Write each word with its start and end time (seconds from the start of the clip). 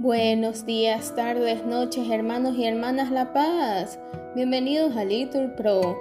Buenos 0.00 0.64
días, 0.64 1.16
tardes, 1.16 1.66
noches, 1.66 2.08
hermanos 2.08 2.56
y 2.56 2.64
hermanas 2.64 3.10
La 3.10 3.32
Paz. 3.32 3.98
Bienvenidos 4.36 4.96
a 4.96 5.04
Little 5.04 5.48
Pro. 5.48 5.98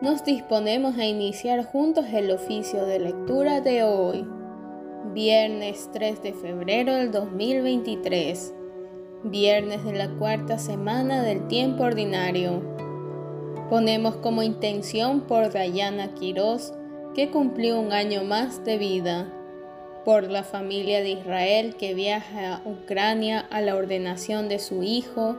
Nos 0.00 0.24
disponemos 0.24 0.98
a 0.98 1.04
iniciar 1.04 1.64
juntos 1.64 2.06
el 2.12 2.32
oficio 2.32 2.84
de 2.84 2.98
lectura 2.98 3.60
de 3.60 3.84
hoy, 3.84 4.26
viernes 5.14 5.88
3 5.92 6.20
de 6.20 6.32
febrero 6.32 6.94
del 6.94 7.12
2023, 7.12 8.54
viernes 9.22 9.84
de 9.84 9.92
la 9.92 10.10
cuarta 10.16 10.58
semana 10.58 11.22
del 11.22 11.46
tiempo 11.46 11.84
ordinario. 11.84 12.60
Ponemos 13.70 14.16
como 14.16 14.42
intención 14.42 15.20
por 15.20 15.52
Dayana 15.52 16.12
Quiroz, 16.14 16.72
que 17.14 17.30
cumplió 17.30 17.78
un 17.78 17.92
año 17.92 18.24
más 18.24 18.64
de 18.64 18.78
vida 18.78 19.32
por 20.04 20.30
la 20.30 20.42
familia 20.42 21.00
de 21.00 21.10
Israel 21.10 21.76
que 21.76 21.94
viaja 21.94 22.56
a 22.56 22.62
Ucrania 22.64 23.40
a 23.50 23.60
la 23.60 23.76
ordenación 23.76 24.48
de 24.48 24.58
su 24.58 24.82
hijo 24.82 25.36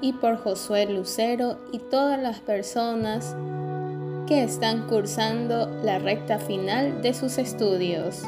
y 0.00 0.12
por 0.14 0.36
Josué 0.36 0.86
Lucero 0.86 1.58
y 1.72 1.78
todas 1.78 2.20
las 2.20 2.40
personas 2.40 3.36
que 4.26 4.42
están 4.42 4.86
cursando 4.86 5.66
la 5.82 5.98
recta 5.98 6.38
final 6.38 7.02
de 7.02 7.14
sus 7.14 7.38
estudios. 7.38 8.22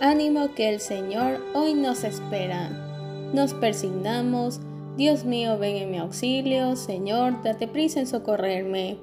Ánimo 0.00 0.54
que 0.54 0.68
el 0.68 0.80
Señor 0.80 1.40
hoy 1.54 1.74
nos 1.74 2.04
espera. 2.04 2.68
Nos 3.32 3.54
persignamos. 3.54 4.60
Dios 4.96 5.24
mío, 5.24 5.58
ven 5.58 5.76
en 5.76 5.90
mi 5.90 5.98
auxilio. 5.98 6.76
Señor, 6.76 7.42
date 7.42 7.68
prisa 7.68 8.00
en 8.00 8.06
socorrerme. 8.06 8.98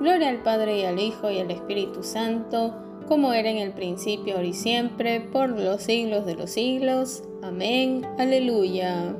Gloria 0.00 0.28
al 0.30 0.42
Padre 0.42 0.78
y 0.78 0.84
al 0.84 0.98
Hijo 0.98 1.30
y 1.30 1.40
al 1.40 1.50
Espíritu 1.50 2.02
Santo 2.02 2.87
como 3.08 3.32
era 3.32 3.48
en 3.48 3.56
el 3.56 3.72
principio, 3.72 4.36
ahora 4.36 4.46
y 4.46 4.52
siempre, 4.52 5.20
por 5.20 5.48
los 5.48 5.82
siglos 5.82 6.26
de 6.26 6.34
los 6.34 6.50
siglos. 6.50 7.22
Amén. 7.42 8.06
Aleluya. 8.18 9.16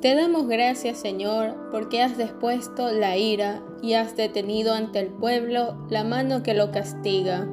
Te 0.00 0.14
damos 0.14 0.48
gracias, 0.48 0.98
Señor, 0.98 1.54
porque 1.70 2.02
has 2.02 2.16
dispuesto 2.16 2.90
la 2.90 3.18
ira 3.18 3.62
y 3.82 3.92
has 3.92 4.16
detenido 4.16 4.72
ante 4.72 5.00
el 5.00 5.08
pueblo 5.08 5.76
la 5.90 6.02
mano 6.02 6.42
que 6.42 6.54
lo 6.54 6.72
castiga. 6.72 7.46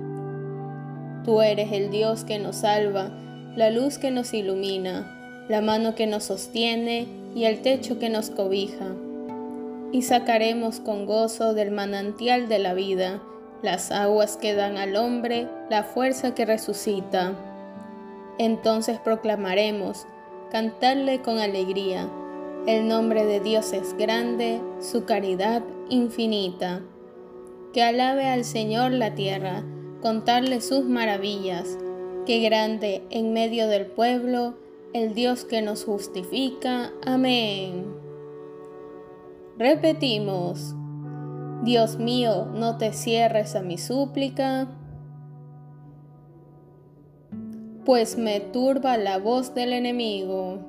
Tú 1.26 1.42
eres 1.42 1.73
el 1.73 1.92
Dios 1.92 2.23
que 2.23 2.40
nos 2.40 2.58
salva, 2.58 3.12
la 3.56 3.70
luz 3.70 3.98
que 3.98 4.10
nos 4.10 4.34
ilumina, 4.34 5.45
la 5.50 5.62
mano 5.62 5.95
que 5.95 6.08
nos 6.08 6.23
sostiene 6.23 7.08
y 7.36 7.44
el 7.44 7.62
techo 7.62 8.00
que 8.00 8.10
nos 8.10 8.30
cobija. 8.30 8.95
Y 9.92 10.04
sacaremos 10.04 10.80
con 10.80 11.06
gozo 11.06 11.54
del 11.54 11.72
manantial 11.72 12.48
de 12.48 12.60
la 12.60 12.73
vida 12.73 13.22
las 13.62 13.92
aguas 13.92 14.38
que 14.38 14.54
dan 14.54 14.78
al 14.78 14.96
hombre 14.96 15.48
la 15.70 15.84
fuerza 15.84 16.34
que 16.34 16.46
resucita. 16.46 17.34
Entonces 18.38 19.00
proclamaremos, 19.00 20.08
cantarle 20.52 21.22
con 21.22 21.40
alegría, 21.40 22.10
el 22.68 22.88
nombre 22.88 23.26
de 23.26 23.40
Dios 23.40 23.74
es 23.74 23.96
grande, 23.98 24.62
su 24.80 25.06
caridad 25.06 25.64
infinita. 25.90 26.82
Que 27.74 27.84
alabe 27.84 28.26
al 28.28 28.46
Señor 28.46 28.92
la 28.92 29.16
tierra, 29.16 29.64
contarle 30.02 30.62
sus 30.62 30.86
maravillas, 30.86 31.78
que 32.26 32.40
grande 32.40 33.04
en 33.10 33.34
medio 33.34 33.68
del 33.68 33.88
pueblo, 33.88 34.56
el 34.94 35.14
Dios 35.14 35.46
que 35.46 35.62
nos 35.62 35.86
justifica. 35.86 36.92
Amén. 37.06 37.86
Repetimos. 39.58 40.76
Dios 41.64 41.98
mío, 41.98 42.46
no 42.54 42.78
te 42.78 42.94
cierres 42.94 43.56
a 43.56 43.62
mi 43.62 43.78
súplica, 43.78 44.68
pues 47.84 48.18
me 48.18 48.40
turba 48.40 48.98
la 48.98 49.18
voz 49.18 49.54
del 49.56 49.74
enemigo. 49.74 50.60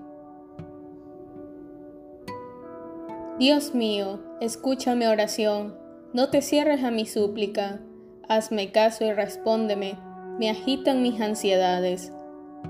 Dios 3.38 3.75
mío, 3.75 4.19
escucha 4.41 4.97
mi 4.97 5.06
oración, 5.06 5.76
no 6.12 6.28
te 6.28 6.42
cierres 6.42 6.82
a 6.82 6.91
mi 6.91 7.06
súplica, 7.06 7.81
hazme 8.28 8.72
caso 8.72 9.04
y 9.04 9.12
respóndeme, 9.12 9.97
me 10.38 10.50
agitan 10.50 11.03
mis 11.03 11.20
ansiedades, 11.20 12.12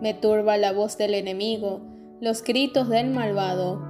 me 0.02 0.12
turba 0.12 0.58
la 0.58 0.72
voz 0.72 0.98
del 0.98 1.14
enemigo, 1.14 1.80
los 2.20 2.44
gritos 2.44 2.90
del 2.90 3.10
malvado, 3.10 3.80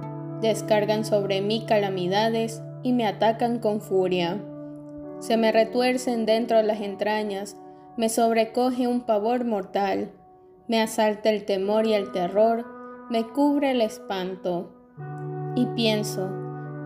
descargan 0.41 1.03
sobre 1.03 1.41
mí 1.41 1.65
calamidades, 1.67 2.61
y 2.83 2.93
me 2.93 3.05
atacan 3.05 3.59
con 3.59 3.81
furia. 3.81 4.41
Se 5.19 5.37
me 5.37 5.51
retuercen 5.51 6.25
dentro 6.25 6.57
de 6.57 6.63
las 6.63 6.81
entrañas, 6.81 7.57
me 7.97 8.09
sobrecoge 8.09 8.87
un 8.87 9.01
pavor 9.01 9.45
mortal, 9.45 10.11
me 10.67 10.81
asalta 10.81 11.29
el 11.29 11.45
temor 11.45 11.85
y 11.85 11.93
el 11.93 12.11
terror, 12.11 12.65
me 13.09 13.23
cubre 13.27 13.71
el 13.71 13.81
espanto. 13.81 14.71
Y 15.55 15.65
pienso, 15.67 16.29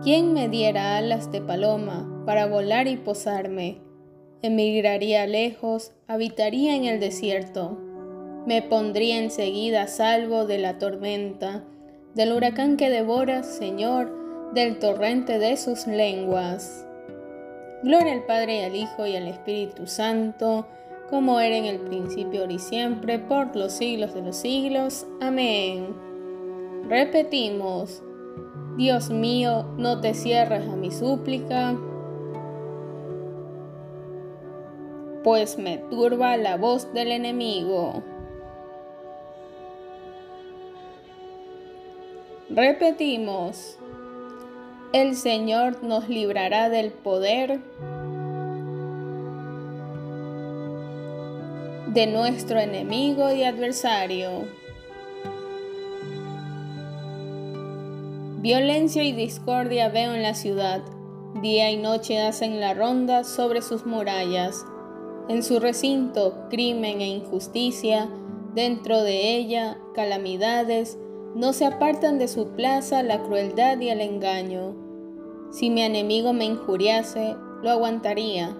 ¿quién 0.02 0.32
me 0.32 0.48
diera 0.48 0.96
alas 0.96 1.30
de 1.30 1.40
paloma 1.40 2.24
para 2.26 2.46
volar 2.46 2.88
y 2.88 2.96
posarme? 2.96 3.80
Emigraría 4.42 5.26
lejos, 5.26 5.92
habitaría 6.08 6.74
en 6.76 6.84
el 6.84 7.00
desierto, 7.00 7.78
me 8.46 8.62
pondría 8.62 9.18
enseguida 9.18 9.82
a 9.82 9.86
salvo 9.88 10.46
de 10.46 10.58
la 10.58 10.78
tormenta, 10.78 11.64
del 12.14 12.32
huracán 12.32 12.76
que 12.76 12.90
devora, 12.90 13.42
Señor, 13.42 14.25
del 14.56 14.78
torrente 14.78 15.38
de 15.38 15.58
sus 15.58 15.86
lenguas. 15.86 16.86
Gloria 17.82 18.14
al 18.14 18.24
Padre 18.24 18.60
y 18.60 18.62
al 18.62 18.74
Hijo 18.74 19.06
y 19.06 19.14
al 19.14 19.28
Espíritu 19.28 19.86
Santo, 19.86 20.66
como 21.10 21.40
era 21.40 21.58
en 21.58 21.66
el 21.66 21.78
principio, 21.78 22.50
y 22.50 22.58
siempre, 22.58 23.18
por 23.18 23.54
los 23.54 23.72
siglos 23.72 24.14
de 24.14 24.22
los 24.22 24.36
siglos. 24.36 25.06
Amén. 25.20 25.94
Repetimos, 26.88 28.02
Dios 28.78 29.10
mío, 29.10 29.66
no 29.76 30.00
te 30.00 30.14
cierres 30.14 30.66
a 30.66 30.74
mi 30.74 30.90
súplica, 30.90 31.76
pues 35.22 35.58
me 35.58 35.76
turba 35.90 36.38
la 36.38 36.56
voz 36.56 36.94
del 36.94 37.12
enemigo. 37.12 38.02
Repetimos, 42.48 43.78
el 45.00 45.14
Señor 45.14 45.82
nos 45.82 46.08
librará 46.08 46.70
del 46.70 46.90
poder 46.90 47.60
de 51.92 52.06
nuestro 52.06 52.58
enemigo 52.58 53.30
y 53.30 53.44
adversario. 53.44 54.44
Violencia 58.38 59.02
y 59.02 59.12
discordia 59.12 59.90
veo 59.90 60.14
en 60.14 60.22
la 60.22 60.32
ciudad. 60.32 60.80
Día 61.42 61.70
y 61.70 61.76
noche 61.76 62.22
hacen 62.22 62.58
la 62.58 62.72
ronda 62.72 63.24
sobre 63.24 63.60
sus 63.60 63.84
murallas. 63.84 64.64
En 65.28 65.42
su 65.42 65.60
recinto, 65.60 66.46
crimen 66.48 67.02
e 67.02 67.08
injusticia. 67.08 68.08
Dentro 68.54 69.02
de 69.02 69.36
ella, 69.36 69.76
calamidades. 69.94 70.96
No 71.34 71.52
se 71.52 71.66
apartan 71.66 72.18
de 72.18 72.28
su 72.28 72.48
plaza 72.52 73.02
la 73.02 73.22
crueldad 73.22 73.78
y 73.78 73.90
el 73.90 74.00
engaño. 74.00 74.85
Si 75.50 75.70
mi 75.70 75.82
enemigo 75.82 76.32
me 76.32 76.44
injuriase, 76.44 77.36
lo 77.62 77.70
aguantaría. 77.70 78.56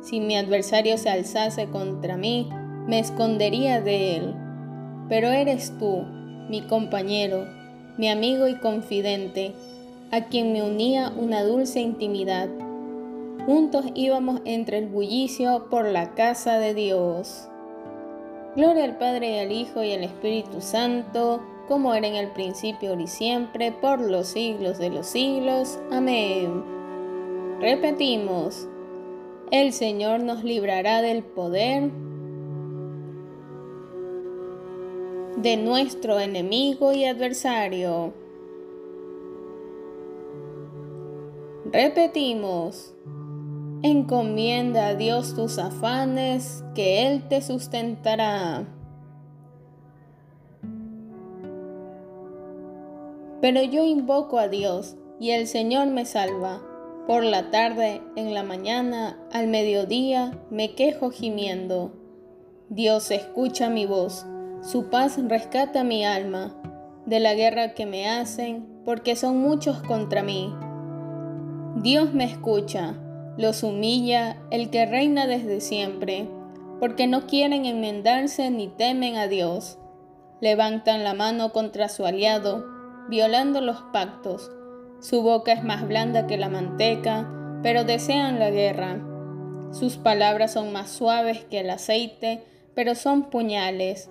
Si 0.00 0.20
mi 0.20 0.36
adversario 0.36 0.98
se 0.98 1.10
alzase 1.10 1.68
contra 1.68 2.16
mí, 2.16 2.48
me 2.86 2.98
escondería 2.98 3.80
de 3.80 4.16
él. 4.16 4.34
Pero 5.08 5.28
eres 5.28 5.72
tú, 5.78 6.04
mi 6.48 6.62
compañero, 6.62 7.46
mi 7.96 8.08
amigo 8.08 8.48
y 8.48 8.54
confidente, 8.56 9.52
a 10.10 10.24
quien 10.24 10.52
me 10.52 10.62
unía 10.62 11.12
una 11.16 11.44
dulce 11.44 11.80
intimidad. 11.80 12.48
Juntos 13.46 13.86
íbamos 13.94 14.40
entre 14.44 14.78
el 14.78 14.88
bullicio 14.88 15.66
por 15.70 15.86
la 15.86 16.14
casa 16.14 16.58
de 16.58 16.74
Dios. 16.74 17.48
Gloria 18.56 18.84
al 18.84 18.98
Padre 18.98 19.36
y 19.36 19.38
al 19.38 19.52
Hijo 19.52 19.84
y 19.84 19.92
al 19.92 20.02
Espíritu 20.02 20.60
Santo, 20.60 21.40
como 21.70 21.94
era 21.94 22.08
en 22.08 22.16
el 22.16 22.32
principio, 22.32 22.98
y 22.98 23.06
siempre, 23.06 23.70
por 23.70 24.00
los 24.00 24.26
siglos 24.26 24.78
de 24.78 24.90
los 24.90 25.06
siglos. 25.06 25.78
Amén. 25.92 26.64
Repetimos, 27.60 28.66
el 29.52 29.72
Señor 29.72 30.18
nos 30.18 30.42
librará 30.42 31.00
del 31.00 31.22
poder 31.22 31.92
de 35.36 35.56
nuestro 35.58 36.18
enemigo 36.18 36.92
y 36.92 37.04
adversario. 37.04 38.14
Repetimos, 41.66 42.96
encomienda 43.84 44.88
a 44.88 44.94
Dios 44.96 45.36
tus 45.36 45.58
afanes, 45.58 46.64
que 46.74 47.06
Él 47.06 47.28
te 47.28 47.40
sustentará. 47.40 48.79
Pero 53.40 53.62
yo 53.62 53.84
invoco 53.84 54.38
a 54.38 54.48
Dios 54.48 54.96
y 55.18 55.30
el 55.30 55.46
Señor 55.46 55.88
me 55.88 56.04
salva. 56.04 56.60
Por 57.06 57.24
la 57.24 57.50
tarde, 57.50 58.02
en 58.16 58.34
la 58.34 58.42
mañana, 58.42 59.18
al 59.32 59.48
mediodía, 59.48 60.38
me 60.50 60.74
quejo 60.74 61.10
gimiendo. 61.10 61.92
Dios 62.68 63.10
escucha 63.10 63.68
mi 63.68 63.86
voz, 63.86 64.26
Su 64.62 64.90
paz 64.90 65.18
rescata 65.26 65.82
mi 65.82 66.04
alma 66.04 66.54
de 67.06 67.18
la 67.18 67.34
guerra 67.34 67.74
que 67.74 67.86
me 67.86 68.08
hacen, 68.08 68.66
porque 68.84 69.16
son 69.16 69.38
muchos 69.38 69.82
contra 69.82 70.22
mí. 70.22 70.54
Dios 71.76 72.12
me 72.12 72.24
escucha, 72.24 72.94
los 73.36 73.62
humilla 73.62 74.36
el 74.50 74.70
que 74.70 74.86
reina 74.86 75.26
desde 75.26 75.60
siempre, 75.60 76.28
porque 76.78 77.06
no 77.06 77.26
quieren 77.26 77.64
enmendarse 77.64 78.50
ni 78.50 78.68
temen 78.68 79.16
a 79.16 79.26
Dios. 79.26 79.78
Levantan 80.40 81.04
la 81.04 81.14
mano 81.14 81.52
contra 81.52 81.88
su 81.88 82.04
aliado, 82.06 82.66
violando 83.10 83.60
los 83.60 83.82
pactos. 83.92 84.50
Su 85.00 85.22
boca 85.22 85.52
es 85.52 85.64
más 85.64 85.86
blanda 85.86 86.26
que 86.26 86.38
la 86.38 86.48
manteca, 86.48 87.28
pero 87.62 87.84
desean 87.84 88.38
la 88.38 88.50
guerra. 88.50 89.00
Sus 89.72 89.96
palabras 89.96 90.52
son 90.52 90.72
más 90.72 90.90
suaves 90.90 91.44
que 91.44 91.60
el 91.60 91.70
aceite, 91.70 92.44
pero 92.74 92.94
son 92.94 93.24
puñales. 93.30 94.10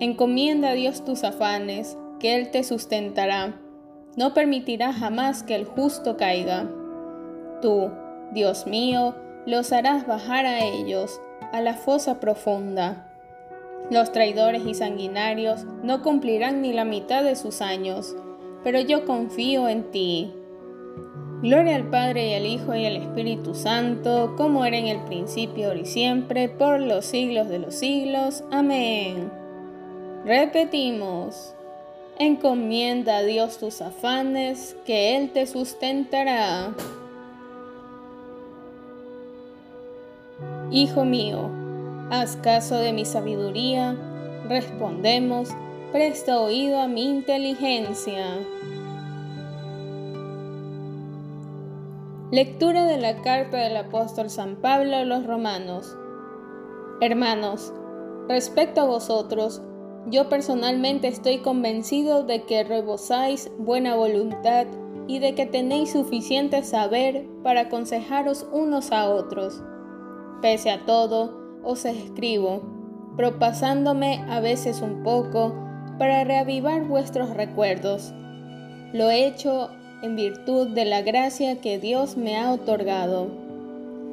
Encomienda 0.00 0.70
a 0.70 0.74
Dios 0.74 1.04
tus 1.04 1.24
afanes, 1.24 1.96
que 2.20 2.34
Él 2.34 2.50
te 2.50 2.64
sustentará. 2.64 3.60
No 4.16 4.34
permitirá 4.34 4.92
jamás 4.92 5.42
que 5.42 5.54
el 5.54 5.64
justo 5.64 6.16
caiga. 6.16 6.68
Tú, 7.62 7.90
Dios 8.32 8.66
mío, 8.66 9.14
los 9.46 9.72
harás 9.72 10.06
bajar 10.06 10.46
a 10.46 10.64
ellos, 10.64 11.20
a 11.52 11.60
la 11.60 11.74
fosa 11.74 12.20
profunda. 12.20 13.12
Los 13.90 14.10
traidores 14.10 14.66
y 14.66 14.74
sanguinarios 14.74 15.64
no 15.82 16.02
cumplirán 16.02 16.60
ni 16.60 16.72
la 16.72 16.84
mitad 16.84 17.22
de 17.22 17.36
sus 17.36 17.60
años, 17.60 18.16
pero 18.64 18.80
yo 18.80 19.04
confío 19.04 19.68
en 19.68 19.90
ti. 19.92 20.32
Gloria 21.42 21.76
al 21.76 21.88
Padre 21.88 22.30
y 22.30 22.34
al 22.34 22.46
Hijo 22.46 22.74
y 22.74 22.84
al 22.84 22.96
Espíritu 22.96 23.54
Santo, 23.54 24.34
como 24.36 24.64
era 24.64 24.76
en 24.76 24.88
el 24.88 25.04
principio, 25.04 25.68
ahora 25.68 25.80
y 25.80 25.86
siempre, 25.86 26.48
por 26.48 26.80
los 26.80 27.04
siglos 27.04 27.48
de 27.48 27.60
los 27.60 27.74
siglos. 27.74 28.42
Amén. 28.50 29.30
Repetimos. 30.24 31.52
Encomienda 32.18 33.18
a 33.18 33.22
Dios 33.22 33.58
tus 33.58 33.82
afanes, 33.82 34.76
que 34.84 35.16
Él 35.16 35.30
te 35.30 35.46
sustentará. 35.46 36.74
Hijo 40.72 41.04
mío, 41.04 41.50
haz 42.10 42.36
caso 42.36 42.76
de 42.76 42.92
mi 42.92 43.04
sabiduría, 43.04 43.96
respondemos, 44.48 45.50
presta 45.92 46.40
oído 46.40 46.78
a 46.78 46.86
mi 46.86 47.04
inteligencia. 47.04 48.38
Lectura 52.30 52.84
de 52.84 52.98
la 52.98 53.22
carta 53.22 53.56
del 53.58 53.76
apóstol 53.76 54.30
San 54.30 54.56
Pablo 54.56 54.96
a 54.96 55.04
los 55.04 55.26
romanos. 55.26 55.96
Hermanos, 57.00 57.72
respecto 58.28 58.80
a 58.80 58.84
vosotros, 58.84 59.62
yo 60.06 60.28
personalmente 60.28 61.08
estoy 61.08 61.38
convencido 61.38 62.24
de 62.24 62.44
que 62.44 62.64
rebosáis 62.64 63.50
buena 63.58 63.96
voluntad 63.96 64.66
y 65.08 65.18
de 65.18 65.34
que 65.34 65.46
tenéis 65.46 65.92
suficiente 65.92 66.62
saber 66.62 67.26
para 67.42 67.62
aconsejaros 67.62 68.46
unos 68.52 68.92
a 68.92 69.08
otros. 69.08 69.62
Pese 70.42 70.70
a 70.70 70.84
todo, 70.84 71.45
os 71.66 71.84
escribo, 71.84 72.62
propasándome 73.16 74.24
a 74.30 74.40
veces 74.40 74.80
un 74.80 75.02
poco 75.02 75.54
para 75.98 76.24
reavivar 76.24 76.84
vuestros 76.84 77.30
recuerdos. 77.30 78.14
Lo 78.94 79.10
he 79.10 79.26
hecho 79.26 79.68
en 80.02 80.16
virtud 80.16 80.68
de 80.68 80.86
la 80.86 81.02
gracia 81.02 81.60
que 81.60 81.78
Dios 81.78 82.16
me 82.16 82.38
ha 82.38 82.52
otorgado, 82.52 83.28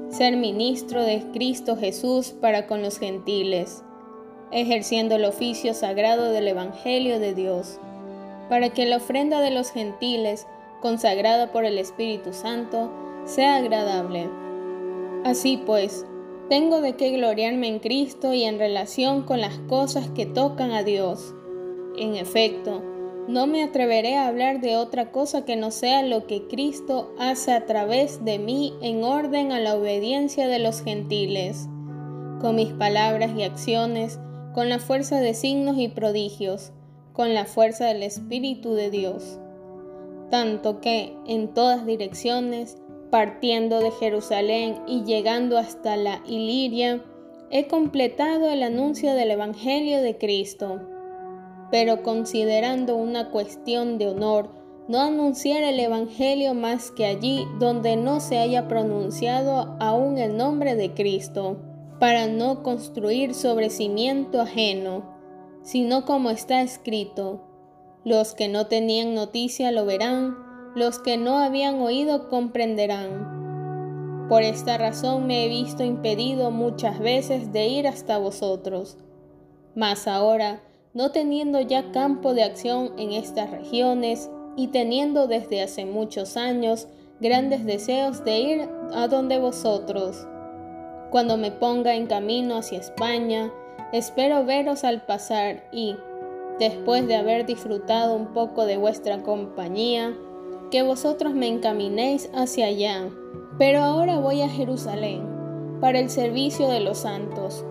ser 0.09 0.35
ministro 0.35 1.03
de 1.03 1.23
Cristo 1.31 1.77
Jesús 1.77 2.31
para 2.31 2.67
con 2.67 2.81
los 2.81 2.99
gentiles 2.99 3.83
ejerciendo 4.53 5.15
el 5.15 5.25
oficio 5.25 5.73
sagrado 5.73 6.31
del 6.31 6.47
Evangelio 6.47 7.19
de 7.19 7.33
Dios, 7.33 7.79
para 8.49 8.69
que 8.69 8.85
la 8.85 8.97
ofrenda 8.97 9.41
de 9.41 9.49
los 9.49 9.71
gentiles, 9.71 10.45
consagrada 10.81 11.51
por 11.51 11.65
el 11.65 11.79
Espíritu 11.79 12.33
Santo, 12.33 12.91
sea 13.25 13.55
agradable. 13.55 14.29
Así 15.25 15.57
pues, 15.57 16.05
tengo 16.53 16.81
de 16.81 16.93
qué 16.93 17.09
gloriarme 17.09 17.67
en 17.67 17.79
Cristo 17.79 18.31
y 18.31 18.43
en 18.43 18.59
relación 18.59 19.23
con 19.23 19.41
las 19.41 19.57
cosas 19.67 20.09
que 20.09 20.27
tocan 20.27 20.69
a 20.69 20.83
Dios. 20.83 21.33
En 21.97 22.13
efecto, 22.13 22.83
no 23.27 23.47
me 23.47 23.63
atreveré 23.63 24.17
a 24.17 24.27
hablar 24.27 24.61
de 24.61 24.75
otra 24.75 25.11
cosa 25.11 25.45
que 25.45 25.55
no 25.55 25.71
sea 25.71 26.03
lo 26.03 26.27
que 26.27 26.47
Cristo 26.47 27.11
hace 27.17 27.53
a 27.53 27.65
través 27.65 28.23
de 28.23 28.37
mí 28.37 28.71
en 28.83 29.03
orden 29.03 29.51
a 29.51 29.59
la 29.59 29.73
obediencia 29.73 30.47
de 30.47 30.59
los 30.59 30.83
gentiles. 30.83 31.67
Con 32.39 32.57
mis 32.57 32.71
palabras 32.71 33.31
y 33.35 33.41
acciones, 33.41 34.19
con 34.53 34.69
la 34.69 34.77
fuerza 34.77 35.19
de 35.19 35.33
signos 35.33 35.79
y 35.79 35.87
prodigios, 35.87 36.71
con 37.13 37.33
la 37.33 37.45
fuerza 37.45 37.87
del 37.87 38.03
Espíritu 38.03 38.75
de 38.75 38.91
Dios. 38.91 39.39
Tanto 40.29 40.81
que 40.81 41.17
en 41.25 41.51
todas 41.55 41.87
direcciones, 41.87 42.77
partiendo 43.13 43.79
de 43.79 43.91
Jerusalén 43.91 44.81
y 44.87 45.03
llegando 45.03 45.59
hasta 45.59 45.95
la 45.97 46.23
Iliria, 46.25 47.05
he 47.51 47.67
completado 47.67 48.49
el 48.49 48.63
anuncio 48.63 49.13
del 49.13 49.29
Evangelio 49.29 50.01
de 50.01 50.17
Cristo. 50.17 50.81
Pero 51.69 52.01
considerando 52.01 52.95
una 52.95 53.29
cuestión 53.29 53.99
de 53.99 54.07
honor, 54.07 54.49
no 54.87 54.99
anunciar 54.99 55.61
el 55.61 55.79
Evangelio 55.79 56.55
más 56.55 56.89
que 56.89 57.05
allí 57.05 57.45
donde 57.59 57.97
no 57.97 58.19
se 58.19 58.39
haya 58.39 58.67
pronunciado 58.67 59.77
aún 59.79 60.17
el 60.17 60.35
nombre 60.35 60.73
de 60.73 60.95
Cristo 60.95 61.57
para 61.99 62.25
no 62.25 62.63
construir 62.63 63.35
sobre 63.35 63.69
cimiento 63.69 64.41
ajeno, 64.41 65.03
sino 65.61 66.05
como 66.05 66.31
está 66.31 66.63
escrito, 66.63 67.43
los 68.03 68.33
que 68.33 68.47
no 68.47 68.65
tenían 68.65 69.13
noticia 69.13 69.71
lo 69.71 69.85
verán, 69.85 70.52
los 70.75 70.99
que 70.99 71.17
no 71.17 71.39
habían 71.39 71.81
oído 71.81 72.29
comprenderán. 72.29 74.27
Por 74.29 74.41
esta 74.43 74.77
razón 74.77 75.27
me 75.27 75.45
he 75.45 75.49
visto 75.49 75.83
impedido 75.83 76.51
muchas 76.51 76.99
veces 76.99 77.51
de 77.51 77.67
ir 77.67 77.87
hasta 77.87 78.17
vosotros. 78.17 78.97
Mas 79.75 80.07
ahora, 80.07 80.61
no 80.93 81.11
teniendo 81.11 81.59
ya 81.61 81.91
campo 81.91 82.33
de 82.33 82.43
acción 82.43 82.91
en 82.97 83.11
estas 83.11 83.51
regiones, 83.51 84.29
y 84.55 84.67
teniendo 84.67 85.27
desde 85.27 85.61
hace 85.61 85.85
muchos 85.85 86.37
años 86.37 86.87
grandes 87.19 87.65
deseos 87.65 88.23
de 88.23 88.39
ir 88.39 88.69
a 88.93 89.07
donde 89.07 89.39
vosotros, 89.39 90.27
cuando 91.09 91.37
me 91.37 91.51
ponga 91.51 91.95
en 91.95 92.07
camino 92.07 92.57
hacia 92.57 92.79
España, 92.79 93.51
espero 93.91 94.45
veros 94.45 94.83
al 94.83 95.05
pasar 95.05 95.63
y, 95.71 95.95
después 96.59 97.07
de 97.07 97.15
haber 97.15 97.45
disfrutado 97.45 98.15
un 98.15 98.33
poco 98.33 98.65
de 98.65 98.77
vuestra 98.77 99.21
compañía, 99.23 100.15
que 100.73 100.81
vosotros 100.81 101.35
me 101.35 101.47
encaminéis 101.47 102.29
hacia 102.33 102.65
allá. 102.65 103.07
Pero 103.57 103.83
ahora 103.83 104.17
voy 104.17 104.41
a 104.41 104.49
Jerusalén 104.49 105.21
para 105.79 105.99
el 105.99 106.09
servicio 106.09 106.67
de 106.67 106.79
los 106.79 106.97
santos, 106.97 107.63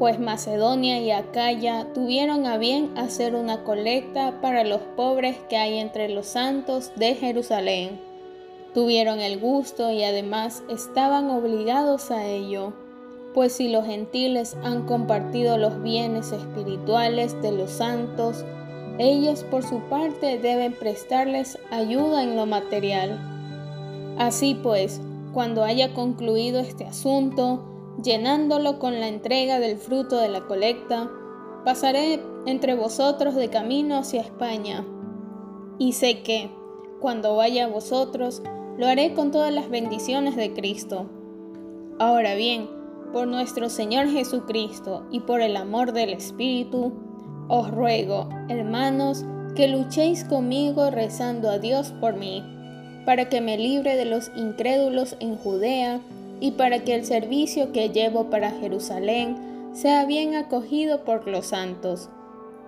pues 0.00 0.18
Macedonia 0.18 0.98
y 0.98 1.12
Acaya 1.12 1.86
tuvieron 1.94 2.46
a 2.46 2.58
bien 2.58 2.90
hacer 2.98 3.36
una 3.36 3.62
colecta 3.62 4.40
para 4.42 4.64
los 4.64 4.80
pobres 4.96 5.38
que 5.48 5.56
hay 5.56 5.78
entre 5.78 6.08
los 6.08 6.26
santos 6.26 6.90
de 6.96 7.14
Jerusalén 7.14 8.10
tuvieron 8.74 9.20
el 9.20 9.38
gusto 9.38 9.90
y 9.90 10.04
además 10.04 10.62
estaban 10.68 11.30
obligados 11.30 12.10
a 12.10 12.26
ello, 12.26 12.72
pues 13.34 13.52
si 13.52 13.68
los 13.68 13.86
gentiles 13.86 14.56
han 14.62 14.86
compartido 14.86 15.58
los 15.58 15.82
bienes 15.82 16.32
espirituales 16.32 17.40
de 17.42 17.52
los 17.52 17.70
santos, 17.70 18.44
ellos 19.00 19.44
por 19.44 19.62
su 19.62 19.80
parte 19.88 20.38
deben 20.38 20.74
prestarles 20.74 21.58
ayuda 21.70 22.22
en 22.22 22.36
lo 22.36 22.46
material. 22.46 23.18
Así 24.18 24.54
pues, 24.54 25.00
cuando 25.32 25.64
haya 25.64 25.94
concluido 25.94 26.60
este 26.60 26.84
asunto, 26.84 27.64
llenándolo 28.02 28.78
con 28.78 29.00
la 29.00 29.08
entrega 29.08 29.58
del 29.58 29.78
fruto 29.78 30.18
de 30.18 30.28
la 30.28 30.46
colecta, 30.46 31.10
pasaré 31.64 32.20
entre 32.46 32.74
vosotros 32.74 33.34
de 33.34 33.48
camino 33.48 33.96
hacia 33.96 34.20
España. 34.20 34.84
Y 35.78 35.92
sé 35.92 36.22
que, 36.22 36.50
cuando 37.00 37.36
vaya 37.36 37.64
a 37.64 37.68
vosotros, 37.68 38.42
lo 38.76 38.86
haré 38.86 39.14
con 39.14 39.30
todas 39.30 39.52
las 39.52 39.70
bendiciones 39.70 40.36
de 40.36 40.52
Cristo. 40.52 41.06
Ahora 41.98 42.34
bien, 42.34 42.68
por 43.12 43.26
nuestro 43.26 43.68
Señor 43.68 44.08
Jesucristo 44.08 45.06
y 45.10 45.20
por 45.20 45.40
el 45.40 45.56
amor 45.56 45.92
del 45.92 46.10
Espíritu, 46.10 46.92
os 47.50 47.68
ruego, 47.68 48.28
hermanos, 48.48 49.24
que 49.56 49.66
luchéis 49.66 50.22
conmigo 50.22 50.88
rezando 50.90 51.50
a 51.50 51.58
Dios 51.58 51.92
por 52.00 52.14
mí, 52.14 52.44
para 53.04 53.28
que 53.28 53.40
me 53.40 53.58
libre 53.58 53.96
de 53.96 54.04
los 54.04 54.30
incrédulos 54.36 55.16
en 55.18 55.36
Judea 55.36 56.00
y 56.38 56.52
para 56.52 56.84
que 56.84 56.94
el 56.94 57.04
servicio 57.04 57.72
que 57.72 57.88
llevo 57.88 58.30
para 58.30 58.52
Jerusalén 58.52 59.36
sea 59.72 60.04
bien 60.04 60.36
acogido 60.36 61.04
por 61.04 61.26
los 61.26 61.46
santos, 61.46 62.08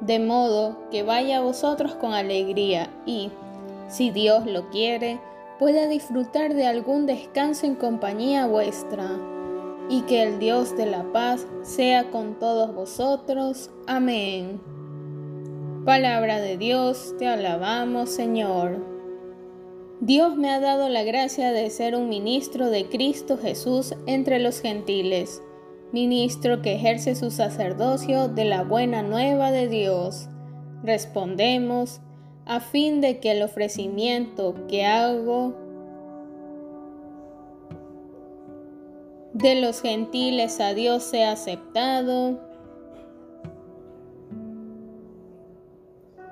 de 0.01 0.19
modo 0.19 0.77
que 0.91 1.05
vaya 1.05 1.39
a 1.39 1.43
vosotros 1.43 1.95
con 1.95 2.13
alegría 2.13 2.91
y, 3.07 3.31
si 3.89 4.11
Dios 4.11 4.47
lo 4.47 4.69
quiere, 4.71 5.21
pueda 5.61 5.87
disfrutar 5.87 6.55
de 6.55 6.67
algún 6.67 7.07
descanso 7.07 7.67
en 7.67 7.77
compañía 7.77 8.49
vuestra. 8.49 9.32
Y 9.89 10.03
que 10.03 10.23
el 10.23 10.39
Dios 10.39 10.77
de 10.77 10.87
la 10.87 11.13
paz 11.13 11.47
sea 11.63 12.11
con 12.11 12.39
todos 12.39 12.75
vosotros. 12.75 13.71
Amén. 13.87 14.61
Palabra 15.85 16.41
de 16.41 16.57
Dios, 16.57 17.15
te 17.19 17.27
alabamos 17.27 18.11
Señor. 18.11 18.93
Dios 20.01 20.37
me 20.37 20.51
ha 20.51 20.59
dado 20.59 20.89
la 20.89 21.05
gracia 21.05 21.53
de 21.53 21.71
ser 21.71 21.95
un 21.95 22.09
ministro 22.09 22.71
de 22.71 22.89
Cristo 22.89 23.39
Jesús 23.39 23.95
entre 24.07 24.41
los 24.41 24.61
gentiles, 24.61 25.43
ministro 25.93 26.61
que 26.61 26.75
ejerce 26.75 27.15
su 27.15 27.31
sacerdocio 27.31 28.29
de 28.29 28.45
la 28.45 28.65
buena 28.65 29.03
nueva 29.03 29.53
de 29.53 29.69
Dios. 29.69 30.29
Respondemos, 30.83 32.01
a 32.47 32.59
fin 32.59 33.01
de 33.01 33.21
que 33.21 33.31
el 33.31 33.43
ofrecimiento 33.43 34.67
que 34.67 34.85
hago 34.85 35.55
de 39.33 39.61
los 39.61 39.81
gentiles 39.81 40.61
a 40.61 40.75
Dios 40.75 41.03
sea 41.03 41.33
aceptado 41.33 42.39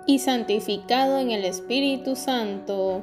y 0.07 0.19
santificado 0.19 1.19
en 1.19 1.31
el 1.31 1.45
Espíritu 1.45 2.17
Santo. 2.17 3.03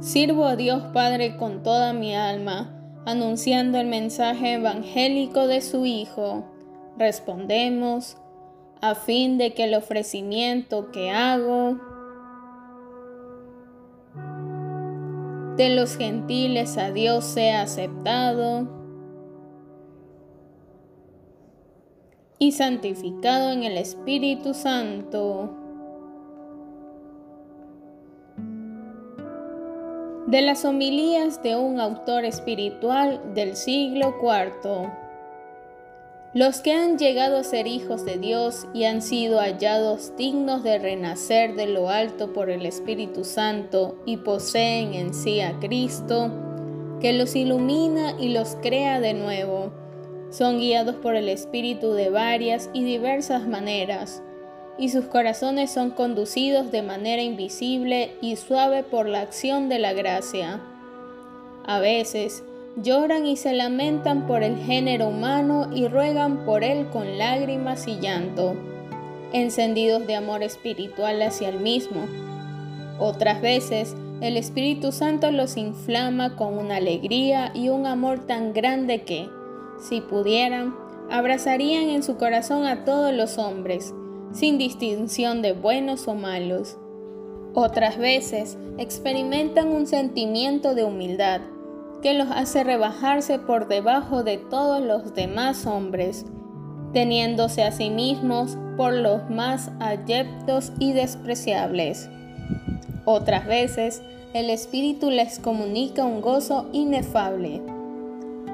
Sirvo 0.00 0.44
a 0.44 0.56
Dios 0.56 0.82
Padre 0.92 1.36
con 1.36 1.62
toda 1.62 1.92
mi 1.92 2.14
alma, 2.14 2.70
anunciando 3.04 3.78
el 3.78 3.88
mensaje 3.88 4.54
evangélico 4.54 5.46
de 5.46 5.60
su 5.60 5.86
Hijo. 5.86 6.44
Respondemos, 6.96 8.16
a 8.80 8.94
fin 8.94 9.38
de 9.38 9.54
que 9.54 9.64
el 9.64 9.74
ofrecimiento 9.74 10.92
que 10.92 11.10
hago 11.10 11.80
de 15.58 15.70
los 15.70 15.96
gentiles 15.96 16.78
a 16.78 16.92
Dios 16.92 17.24
sea 17.24 17.62
aceptado 17.62 18.68
y 22.38 22.52
santificado 22.52 23.50
en 23.50 23.64
el 23.64 23.76
Espíritu 23.76 24.54
Santo. 24.54 25.50
De 30.28 30.42
las 30.42 30.64
homilías 30.64 31.42
de 31.42 31.56
un 31.56 31.80
autor 31.80 32.24
espiritual 32.24 33.20
del 33.34 33.56
siglo 33.56 34.14
IV. 34.22 35.07
Los 36.34 36.60
que 36.60 36.72
han 36.72 36.98
llegado 36.98 37.38
a 37.38 37.44
ser 37.44 37.66
hijos 37.66 38.04
de 38.04 38.18
Dios 38.18 38.66
y 38.74 38.84
han 38.84 39.00
sido 39.00 39.38
hallados 39.38 40.14
dignos 40.18 40.62
de 40.62 40.78
renacer 40.78 41.54
de 41.54 41.66
lo 41.66 41.88
alto 41.88 42.34
por 42.34 42.50
el 42.50 42.66
Espíritu 42.66 43.24
Santo 43.24 43.96
y 44.04 44.18
poseen 44.18 44.92
en 44.92 45.14
sí 45.14 45.40
a 45.40 45.58
Cristo, 45.58 46.30
que 47.00 47.14
los 47.14 47.34
ilumina 47.34 48.14
y 48.18 48.28
los 48.28 48.56
crea 48.60 49.00
de 49.00 49.14
nuevo, 49.14 49.72
son 50.30 50.58
guiados 50.58 50.96
por 50.96 51.16
el 51.16 51.30
Espíritu 51.30 51.92
de 51.92 52.10
varias 52.10 52.68
y 52.74 52.84
diversas 52.84 53.48
maneras, 53.48 54.22
y 54.76 54.90
sus 54.90 55.06
corazones 55.06 55.70
son 55.70 55.90
conducidos 55.90 56.70
de 56.70 56.82
manera 56.82 57.22
invisible 57.22 58.12
y 58.20 58.36
suave 58.36 58.82
por 58.82 59.08
la 59.08 59.22
acción 59.22 59.70
de 59.70 59.78
la 59.78 59.94
gracia. 59.94 60.60
A 61.66 61.80
veces, 61.80 62.44
lloran 62.82 63.26
y 63.26 63.36
se 63.36 63.52
lamentan 63.52 64.26
por 64.26 64.42
el 64.42 64.56
género 64.58 65.08
humano 65.08 65.68
y 65.72 65.88
ruegan 65.88 66.44
por 66.44 66.64
él 66.64 66.88
con 66.90 67.18
lágrimas 67.18 67.88
y 67.88 67.98
llanto, 67.98 68.54
encendidos 69.32 70.06
de 70.06 70.14
amor 70.14 70.42
espiritual 70.42 71.20
hacia 71.22 71.48
el 71.48 71.60
mismo. 71.60 72.06
Otras 72.98 73.40
veces, 73.40 73.96
el 74.20 74.36
Espíritu 74.36 74.90
Santo 74.90 75.30
los 75.30 75.56
inflama 75.56 76.34
con 76.36 76.58
una 76.58 76.76
alegría 76.76 77.52
y 77.54 77.68
un 77.68 77.86
amor 77.86 78.26
tan 78.26 78.52
grande 78.52 79.02
que, 79.02 79.28
si 79.80 80.00
pudieran, 80.00 80.74
abrazarían 81.10 81.88
en 81.88 82.02
su 82.02 82.16
corazón 82.16 82.66
a 82.66 82.84
todos 82.84 83.12
los 83.12 83.38
hombres, 83.38 83.94
sin 84.32 84.58
distinción 84.58 85.40
de 85.42 85.52
buenos 85.52 86.08
o 86.08 86.14
malos. 86.14 86.76
Otras 87.54 87.96
veces 87.98 88.58
experimentan 88.76 89.68
un 89.68 89.86
sentimiento 89.86 90.74
de 90.74 90.84
humildad, 90.84 91.40
que 92.02 92.14
los 92.14 92.28
hace 92.30 92.64
rebajarse 92.64 93.38
por 93.38 93.68
debajo 93.68 94.22
de 94.22 94.38
todos 94.38 94.80
los 94.80 95.14
demás 95.14 95.66
hombres, 95.66 96.26
teniéndose 96.92 97.62
a 97.62 97.72
sí 97.72 97.90
mismos 97.90 98.56
por 98.76 98.92
los 98.92 99.28
más 99.30 99.70
ayeptos 99.80 100.72
y 100.78 100.92
despreciables. 100.92 102.08
Otras 103.04 103.46
veces, 103.46 104.02
el 104.34 104.50
Espíritu 104.50 105.10
les 105.10 105.38
comunica 105.38 106.04
un 106.04 106.20
gozo 106.20 106.68
inefable. 106.72 107.62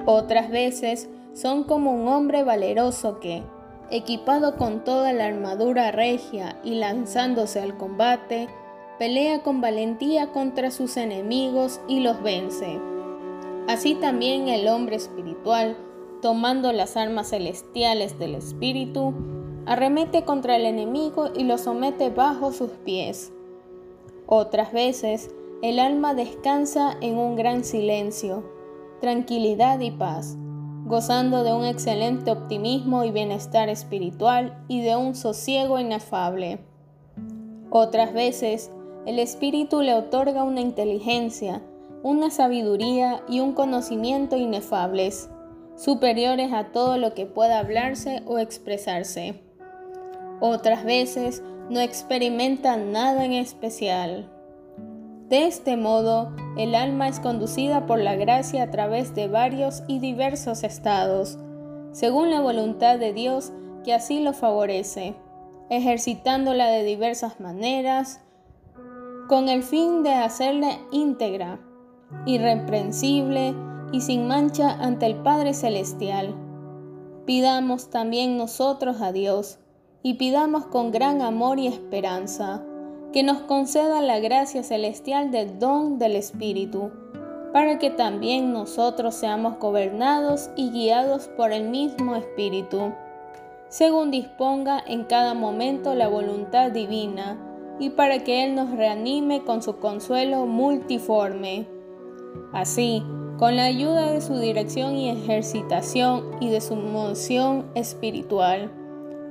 Otras 0.07 0.51
veces, 0.51 1.09
son 1.35 1.65
como 1.65 1.93
un 1.93 2.09
hombre 2.09 2.45
valeroso 2.45 3.19
que, 3.19 3.43
equipado 3.91 4.57
con 4.57 4.85
toda 4.85 5.13
la 5.13 5.27
armadura 5.27 5.91
regia 5.91 6.57
y 6.63 6.77
lanzándose 6.77 7.61
al 7.61 7.77
combate, 7.77 8.49
pelea 8.99 9.43
con 9.43 9.61
valentía 9.61 10.29
contra 10.33 10.71
sus 10.71 10.97
enemigos 10.97 11.81
y 11.89 12.01
los 12.01 12.23
vence. 12.23 12.79
Así 13.68 13.94
también 13.94 14.49
el 14.49 14.68
hombre 14.68 14.97
espiritual, 14.97 15.76
tomando 16.21 16.73
las 16.73 16.97
armas 16.97 17.30
celestiales 17.30 18.18
del 18.18 18.35
Espíritu, 18.35 19.14
arremete 19.66 20.25
contra 20.25 20.56
el 20.56 20.66
enemigo 20.66 21.30
y 21.35 21.44
lo 21.44 21.56
somete 21.56 22.11
bajo 22.11 22.52
sus 22.52 22.71
pies. 22.71 23.33
Otras 24.26 24.73
veces, 24.73 25.35
el 25.62 25.78
alma 25.78 26.12
descansa 26.12 26.97
en 27.00 27.16
un 27.16 27.37
gran 27.37 27.64
silencio, 27.64 28.44
tranquilidad 29.00 29.80
y 29.80 29.90
paz, 29.90 30.37
gozando 30.85 31.42
de 31.42 31.54
un 31.54 31.64
excelente 31.64 32.30
optimismo 32.30 33.04
y 33.04 33.11
bienestar 33.11 33.71
espiritual 33.71 34.62
y 34.68 34.83
de 34.83 34.97
un 34.97 35.14
sosiego 35.14 35.80
inefable. 35.80 36.59
Otras 37.71 38.12
veces, 38.12 38.71
el 39.06 39.18
Espíritu 39.18 39.80
le 39.80 39.94
otorga 39.94 40.42
una 40.42 40.61
inteligencia, 40.61 41.62
una 42.04 42.30
sabiduría 42.30 43.23
y 43.30 43.40
un 43.40 43.54
conocimiento 43.54 44.37
inefables, 44.37 45.30
superiores 45.75 46.52
a 46.52 46.64
todo 46.64 46.99
lo 46.99 47.14
que 47.14 47.25
pueda 47.25 47.58
hablarse 47.58 48.23
o 48.26 48.38
expresarse. 48.38 49.40
Otras 50.38 50.84
veces 50.84 51.42
no 51.70 51.80
experimentan 51.80 52.92
nada 52.92 53.25
en 53.25 53.32
especial. 53.32 54.30
De 55.30 55.46
este 55.46 55.78
modo, 55.78 56.30
el 56.58 56.75
alma 56.75 57.08
es 57.08 57.20
conducida 57.20 57.87
por 57.87 57.99
la 57.99 58.16
gracia 58.16 58.64
a 58.64 58.70
través 58.70 59.14
de 59.14 59.28
varios 59.28 59.82
y 59.88 59.99
diversos 59.99 60.62
estados, 60.62 61.38
según 61.92 62.30
la 62.30 62.42
voluntad 62.42 62.99
de 62.99 63.14
Dios 63.14 63.50
que 63.82 63.94
así 63.94 64.20
lo 64.20 64.34
favorece, 64.34 65.14
ejercitándola 65.70 66.66
de 66.66 66.84
diversas 66.84 67.40
maneras, 67.40 68.20
con 69.26 69.49
el 69.49 69.62
fin 69.62 70.02
de 70.02 70.12
hacerla 70.12 70.76
íntegra 70.92 71.61
irreprensible 72.26 73.54
y 73.92 74.00
sin 74.00 74.26
mancha 74.26 74.73
ante 74.80 75.06
el 75.06 75.16
Padre 75.16 75.54
Celestial. 75.54 76.35
Pidamos 77.26 77.90
también 77.90 78.37
nosotros 78.37 79.00
a 79.00 79.12
Dios 79.12 79.59
y 80.02 80.14
pidamos 80.14 80.66
con 80.66 80.92
gran 80.92 81.23
amor 81.23 81.59
y 81.59 81.66
esperanza 81.66 82.62
que 83.14 83.23
nos 83.23 83.38
conceda 83.42 84.02
la 84.02 84.18
gracia 84.18 84.62
celestial 84.62 85.30
del 85.30 85.61
don 85.61 86.00
del 86.00 86.16
Espíritu, 86.16 86.90
para 87.52 87.78
que 87.78 87.90
también 87.90 88.52
nosotros 88.52 89.14
seamos 89.14 89.59
gobernados 89.61 90.50
y 90.56 90.71
guiados 90.71 91.28
por 91.28 91.52
el 91.52 91.68
mismo 91.68 92.16
Espíritu, 92.16 92.92
según 93.68 94.11
disponga 94.11 94.83
en 94.85 95.04
cada 95.04 95.33
momento 95.33 95.94
la 95.94 96.09
voluntad 96.09 96.73
divina, 96.73 97.38
y 97.78 97.90
para 97.90 98.25
que 98.25 98.44
Él 98.44 98.56
nos 98.56 98.71
reanime 98.73 99.44
con 99.44 99.62
su 99.62 99.78
consuelo 99.78 100.47
multiforme. 100.47 101.68
Así, 102.53 103.03
con 103.38 103.57
la 103.57 103.64
ayuda 103.64 104.12
de 104.12 104.21
su 104.21 104.38
dirección 104.38 104.97
y 104.97 105.11
ejercitación 105.11 106.37
y 106.41 106.50
de 106.50 106.61
su 106.61 106.76
moción 106.76 107.67
espiritual, 107.75 108.71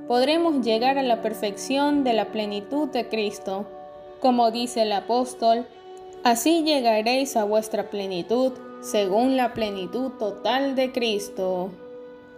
podremos 0.10 0.66
llegar 0.66 0.98
a 0.98 1.04
la 1.04 1.22
perfección 1.22 2.04
de 2.04 2.12
la 2.12 2.32
plenitud 2.34 2.90
de 2.90 3.08
Cristo. 3.08 3.66
Como 4.20 4.52
dice 4.52 4.82
el 4.82 4.92
apóstol, 4.92 5.66
así 6.26 6.64
llegaréis 6.64 7.38
a 7.38 7.46
vuestra 7.46 7.90
plenitud 7.90 8.52
según 8.82 9.38
la 9.38 9.54
plenitud 9.54 10.12
total 10.20 10.76
de 10.76 10.92
Cristo. 10.92 11.70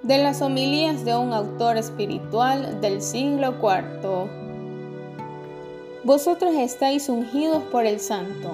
De 0.03 0.19
las 0.19 0.43
homilías 0.43 1.03
de 1.03 1.15
un 1.15 1.33
autor 1.33 1.77
espiritual 1.77 2.79
del 2.79 3.01
siglo 3.01 3.55
IV. 3.59 4.29
Vosotros 6.03 6.53
estáis 6.53 7.09
ungidos 7.09 7.63
por 7.71 7.87
el 7.87 7.99
Santo 7.99 8.51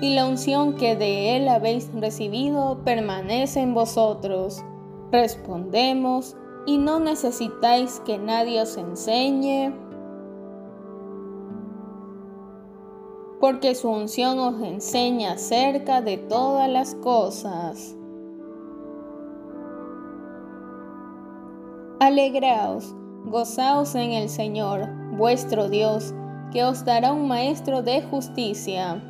y 0.00 0.14
la 0.14 0.26
unción 0.26 0.74
que 0.74 0.96
de 0.96 1.36
Él 1.36 1.48
habéis 1.48 1.90
recibido 1.92 2.82
permanece 2.84 3.60
en 3.60 3.74
vosotros. 3.74 4.64
Respondemos, 5.10 6.36
y 6.66 6.78
no 6.78 7.00
necesitáis 7.00 8.00
que 8.00 8.18
nadie 8.18 8.60
os 8.60 8.76
enseñe. 8.76 9.72
porque 13.40 13.74
su 13.74 13.88
unción 13.88 14.38
os 14.38 14.60
enseña 14.62 15.32
acerca 15.32 16.00
de 16.00 16.18
todas 16.18 16.68
las 16.68 16.94
cosas. 16.96 17.96
Alegraos, 22.00 22.94
gozaos 23.26 23.94
en 23.94 24.12
el 24.12 24.28
Señor, 24.28 24.88
vuestro 25.16 25.68
Dios, 25.68 26.14
que 26.52 26.64
os 26.64 26.84
dará 26.84 27.12
un 27.12 27.28
maestro 27.28 27.82
de 27.82 28.02
justicia. 28.02 29.02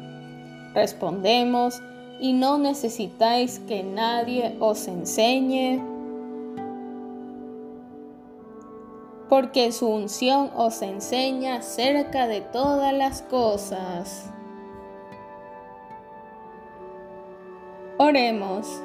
Respondemos, 0.74 1.80
y 2.20 2.32
no 2.32 2.58
necesitáis 2.58 3.60
que 3.60 3.82
nadie 3.82 4.56
os 4.60 4.88
enseñe, 4.88 5.80
porque 9.28 9.72
su 9.72 9.86
unción 9.86 10.50
os 10.56 10.82
enseña 10.82 11.56
acerca 11.56 12.26
de 12.26 12.40
todas 12.40 12.92
las 12.92 13.22
cosas. 13.22 14.30
Oremos. 17.98 18.82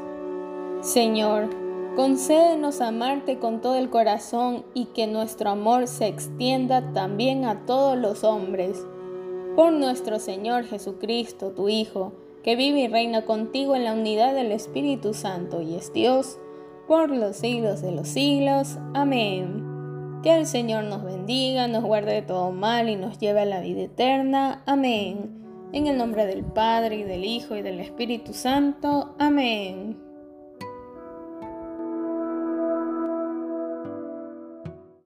Señor, 0.82 1.50
concédenos 1.96 2.82
amarte 2.82 3.40
con 3.40 3.62
todo 3.62 3.76
el 3.76 3.90
corazón 3.90 4.66
y 4.74 4.86
que 4.88 5.08
nuestro 5.08 5.52
amor 5.52 5.88
se 5.88 6.08
extienda 6.08 6.92
también 6.94 7.46
a 7.46 7.66
todos 7.66 7.98
los 7.98 8.24
hombres. 8.24 8.86
Por 9.56 9.72
nuestro 9.72 10.18
Señor 10.18 10.64
Jesucristo, 10.66 11.52
tu 11.52 11.70
Hijo, 11.70 12.14
que 12.44 12.56
vive 12.56 12.82
y 12.82 12.88
reina 12.88 13.24
contigo 13.24 13.76
en 13.76 13.84
la 13.84 13.94
unidad 13.94 14.34
del 14.34 14.52
Espíritu 14.52 15.14
Santo 15.14 15.62
y 15.62 15.76
es 15.76 15.94
Dios, 15.94 16.40
por 16.88 17.12
los 17.12 17.36
siglos 17.36 17.82
de 17.82 17.92
los 17.92 18.08
siglos. 18.08 18.80
Amén. 18.96 19.64
Que 20.24 20.36
el 20.36 20.48
Señor 20.48 20.86
nos 20.86 21.04
bendiga, 21.04 21.68
nos 21.68 21.84
guarde 21.84 22.14
de 22.14 22.22
todo 22.24 22.52
mal 22.52 22.90
y 22.90 22.96
nos 22.96 23.20
lleve 23.20 23.42
a 23.42 23.46
la 23.46 23.62
vida 23.62 23.84
eterna. 23.84 24.64
Amén. 24.66 25.40
En 25.72 25.86
el 25.86 25.98
nombre 25.98 26.26
del 26.26 26.44
Padre 26.44 26.98
y 26.98 27.04
del 27.04 27.24
Hijo 27.24 27.56
y 27.56 27.62
del 27.62 27.80
Espíritu 27.80 28.34
Santo. 28.34 29.14
Amén. 29.20 30.13